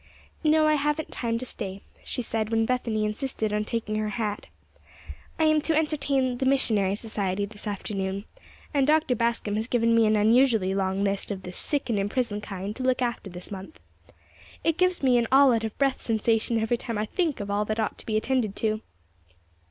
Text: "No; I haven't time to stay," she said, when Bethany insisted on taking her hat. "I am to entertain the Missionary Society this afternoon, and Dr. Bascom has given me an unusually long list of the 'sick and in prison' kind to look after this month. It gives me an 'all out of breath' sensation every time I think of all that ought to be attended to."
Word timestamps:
"No; 0.43 0.65
I 0.65 0.73
haven't 0.73 1.11
time 1.11 1.37
to 1.37 1.45
stay," 1.45 1.83
she 2.03 2.23
said, 2.23 2.49
when 2.49 2.65
Bethany 2.65 3.05
insisted 3.05 3.53
on 3.53 3.63
taking 3.65 3.97
her 3.97 4.09
hat. 4.09 4.47
"I 5.37 5.43
am 5.43 5.61
to 5.61 5.75
entertain 5.77 6.39
the 6.39 6.45
Missionary 6.47 6.95
Society 6.95 7.45
this 7.45 7.67
afternoon, 7.67 8.25
and 8.73 8.87
Dr. 8.87 9.13
Bascom 9.13 9.57
has 9.57 9.67
given 9.67 9.93
me 9.93 10.07
an 10.07 10.15
unusually 10.15 10.73
long 10.73 11.03
list 11.03 11.29
of 11.29 11.43
the 11.43 11.51
'sick 11.51 11.87
and 11.87 11.99
in 11.99 12.09
prison' 12.09 12.41
kind 12.41 12.75
to 12.77 12.81
look 12.83 13.03
after 13.03 13.29
this 13.29 13.51
month. 13.51 13.79
It 14.63 14.79
gives 14.79 15.03
me 15.03 15.19
an 15.19 15.27
'all 15.31 15.53
out 15.53 15.63
of 15.63 15.77
breath' 15.77 16.01
sensation 16.01 16.59
every 16.59 16.77
time 16.77 16.97
I 16.97 17.05
think 17.05 17.39
of 17.39 17.51
all 17.51 17.63
that 17.65 17.79
ought 17.79 17.99
to 17.99 18.05
be 18.07 18.17
attended 18.17 18.55
to." 18.55 18.81